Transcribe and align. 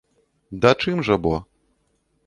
Да 0.63 0.71
чым 0.85 1.05
жа, 1.11 1.21
бо? 1.27 1.35